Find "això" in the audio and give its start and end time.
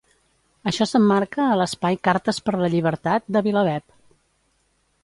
0.71-0.87